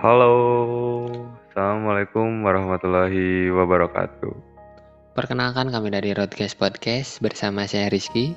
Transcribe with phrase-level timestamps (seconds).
[0.00, 0.32] Halo,
[1.52, 4.32] Assalamualaikum warahmatullahi wabarakatuh.
[5.12, 8.32] Perkenalkan kami dari Roadcast Podcast bersama saya Rizky.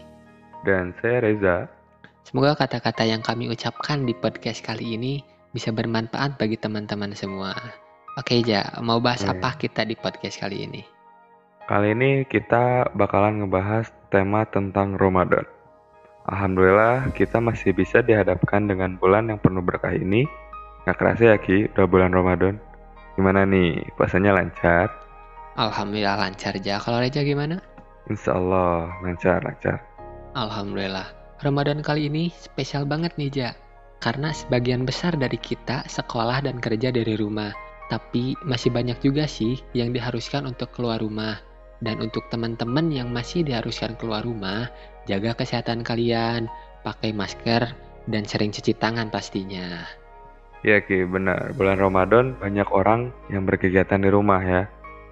[0.67, 1.71] Dan saya Reza.
[2.27, 5.23] Semoga kata-kata yang kami ucapkan di podcast kali ini
[5.55, 7.55] bisa bermanfaat bagi teman-teman semua.
[8.19, 9.31] Oke Ja, mau bahas Oke.
[9.31, 10.83] apa kita di podcast kali ini?
[11.71, 15.47] Kali ini kita bakalan ngebahas tema tentang Ramadan.
[16.27, 20.42] Alhamdulillah kita masih bisa dihadapkan dengan bulan yang penuh berkah ini.
[20.83, 22.59] Nggak kerasa ya Ki, udah bulan Ramadan.
[23.15, 24.91] Gimana nih, puasanya lancar?
[25.55, 26.81] Alhamdulillah lancar Ja.
[26.81, 27.63] Kalau Reja gimana?
[28.11, 29.79] Insya Allah lancar, lancar.
[30.35, 31.07] Alhamdulillah.
[31.39, 33.49] Ramadan kali ini spesial banget nih Ja.
[34.03, 37.55] Karena sebagian besar dari kita sekolah dan kerja dari rumah.
[37.87, 41.39] Tapi masih banyak juga sih yang diharuskan untuk keluar rumah.
[41.79, 44.67] Dan untuk teman-teman yang masih diharuskan keluar rumah,
[45.07, 46.51] jaga kesehatan kalian,
[46.83, 47.71] pakai masker,
[48.11, 50.02] dan sering cuci tangan pastinya.
[50.63, 51.51] Iya Ki, benar.
[51.59, 54.63] Bulan Ramadan banyak orang yang berkegiatan di rumah ya.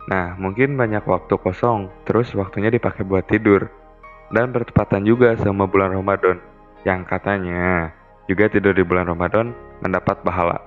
[0.07, 3.67] Nah, mungkin banyak waktu kosong, terus waktunya dipakai buat tidur.
[4.31, 6.39] Dan bertepatan juga sama bulan Ramadan,
[6.87, 7.91] yang katanya
[8.31, 9.51] juga tidur di bulan Ramadan
[9.83, 10.63] mendapat pahala.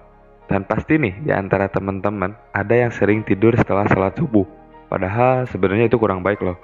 [0.52, 4.44] Dan pasti nih, di antara teman-teman ada yang sering tidur setelah sholat subuh.
[4.92, 6.60] Padahal sebenarnya itu kurang baik loh.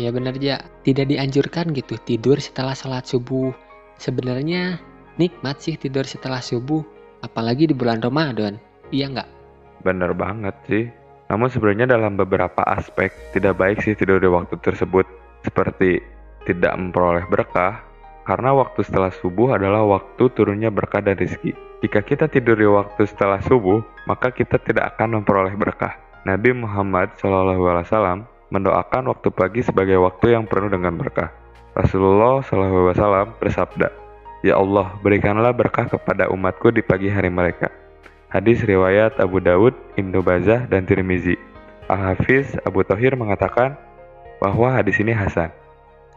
[0.00, 3.52] Ya bener Ja, tidak dianjurkan gitu tidur setelah sholat subuh.
[4.00, 4.80] Sebenarnya
[5.20, 6.80] nikmat sih tidur setelah subuh,
[7.24, 8.56] apalagi di bulan Ramadan.
[8.90, 9.28] Iya nggak?
[9.86, 10.84] Bener banget sih.
[11.30, 15.06] Namun sebenarnya dalam beberapa aspek tidak baik sih tidur di waktu tersebut.
[15.40, 16.02] Seperti
[16.44, 17.80] tidak memperoleh berkah,
[18.28, 21.56] karena waktu setelah subuh adalah waktu turunnya berkah dan rezeki.
[21.80, 25.96] Jika kita tidur di waktu setelah subuh, maka kita tidak akan memperoleh berkah.
[26.28, 31.32] Nabi Muhammad SAW mendoakan waktu pagi sebagai waktu yang penuh dengan berkah.
[31.72, 33.88] Rasulullah SAW bersabda,
[34.40, 37.68] Ya Allah, berikanlah berkah kepada umatku di pagi hari mereka.
[38.32, 41.36] Hadis riwayat Abu Daud, Ibnu Bazah, dan Tirmizi.
[41.92, 43.76] Al-Hafiz Abu Thohir mengatakan
[44.40, 45.52] bahwa hadis ini hasan.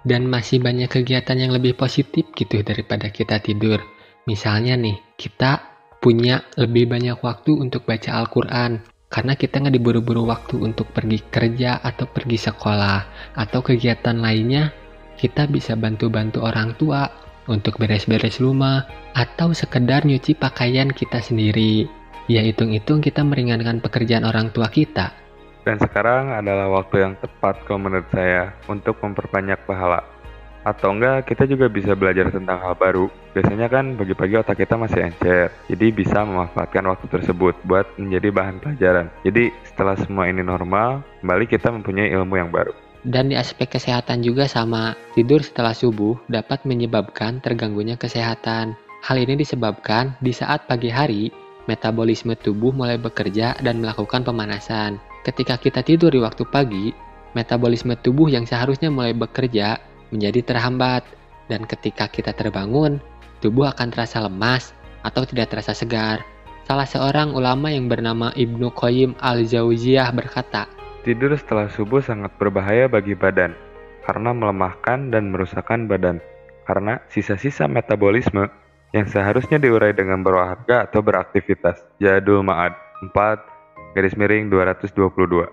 [0.07, 3.83] Dan masih banyak kegiatan yang lebih positif gitu daripada kita tidur.
[4.23, 5.59] Misalnya nih, kita
[5.99, 8.87] punya lebih banyak waktu untuk baca Al-Quran.
[9.11, 12.99] Karena kita nggak diburu-buru waktu untuk pergi kerja atau pergi sekolah.
[13.35, 14.71] Atau kegiatan lainnya,
[15.19, 18.85] kita bisa bantu-bantu orang tua untuk beres-beres rumah.
[19.13, 21.85] Atau sekedar nyuci pakaian kita sendiri.
[22.31, 25.11] Ya hitung-hitung kita meringankan pekerjaan orang tua kita.
[25.63, 30.03] Dan sekarang adalah waktu yang tepat kalau menurut saya untuk memperbanyak pahala.
[30.63, 33.11] Atau enggak, kita juga bisa belajar tentang hal baru.
[33.35, 38.63] Biasanya kan pagi-pagi otak kita masih encer, jadi bisa memanfaatkan waktu tersebut buat menjadi bahan
[38.63, 39.11] pelajaran.
[39.27, 42.71] Jadi setelah semua ini normal, kembali kita mempunyai ilmu yang baru.
[43.03, 48.79] Dan di aspek kesehatan juga sama, tidur setelah subuh dapat menyebabkan terganggunya kesehatan.
[49.03, 51.27] Hal ini disebabkan di saat pagi hari,
[51.67, 55.03] metabolisme tubuh mulai bekerja dan melakukan pemanasan.
[55.27, 56.95] Ketika kita tidur di waktu pagi,
[57.35, 59.83] metabolisme tubuh yang seharusnya mulai bekerja
[60.15, 61.03] menjadi terhambat.
[61.51, 63.03] Dan ketika kita terbangun,
[63.43, 64.71] tubuh akan terasa lemas
[65.03, 66.23] atau tidak terasa segar.
[66.63, 70.71] Salah seorang ulama yang bernama Ibnu Qayyim al-Jauziyah berkata,
[71.03, 73.51] Tidur setelah subuh sangat berbahaya bagi badan
[74.07, 76.23] karena melemahkan dan merusakkan badan.
[76.63, 78.47] Karena sisa-sisa metabolisme
[78.95, 81.83] yang seharusnya diurai dengan berolahraga atau beraktivitas.
[81.99, 82.71] Jadul Ma'ad
[83.11, 85.43] 4 garis miring 222.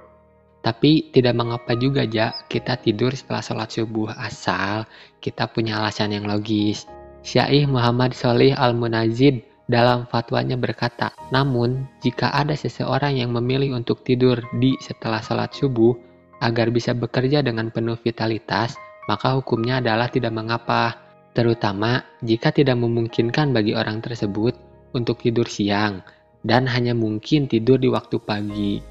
[0.62, 4.86] Tapi tidak mengapa juga ja kita tidur setelah sholat subuh asal
[5.18, 6.86] kita punya alasan yang logis.
[7.26, 14.42] Syaikh Muhammad Sholih Al-Munazid dalam fatwanya berkata, namun jika ada seseorang yang memilih untuk tidur
[14.58, 15.94] di setelah sholat subuh
[16.42, 18.74] agar bisa bekerja dengan penuh vitalitas,
[19.06, 20.98] maka hukumnya adalah tidak mengapa.
[21.30, 24.58] Terutama jika tidak memungkinkan bagi orang tersebut
[24.90, 26.02] untuk tidur siang
[26.42, 28.82] dan hanya mungkin tidur di waktu pagi.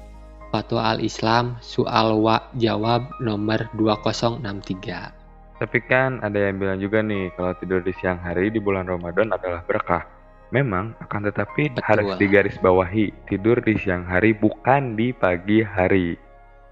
[0.50, 5.62] Fatwa Al-Islam Soal Wa Jawab nomor 2063.
[5.62, 9.30] Tapi kan ada yang bilang juga nih kalau tidur di siang hari di bulan Ramadan
[9.30, 10.19] adalah berkah.
[10.50, 11.86] Memang akan tetapi Betul.
[11.86, 16.18] harus digarisbawahi tidur di siang hari bukan di pagi hari.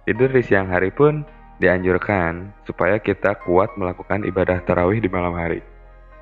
[0.02, 1.22] Tidur di siang hari pun
[1.62, 5.62] dianjurkan supaya kita kuat melakukan ibadah tarawih di malam hari.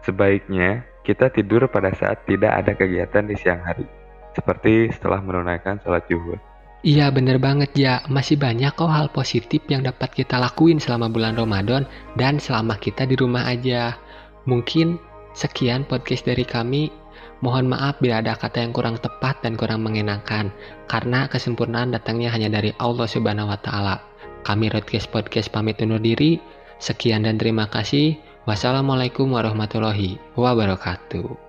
[0.05, 3.89] Sebaiknya kita tidur pada saat tidak ada kegiatan di siang hari
[4.37, 6.37] seperti setelah menunaikan sholat zuhur.
[6.85, 11.35] Iya bener banget ya, masih banyak kok hal positif yang dapat kita lakuin selama bulan
[11.35, 11.89] Ramadan
[12.21, 13.97] dan selama kita di rumah aja.
[14.45, 15.01] Mungkin
[15.37, 16.89] sekian podcast dari kami.
[17.45, 20.49] Mohon maaf bila ada kata yang kurang tepat dan kurang mengenakan,
[20.89, 24.01] karena kesempurnaan datangnya hanya dari Allah Subhanahu wa Ta'ala.
[24.49, 26.41] Kami Roadcast Podcast pamit undur diri.
[26.81, 28.17] Sekian dan terima kasih.
[28.49, 31.46] Wassalamualaikum warahmatullahi wabarakatuh.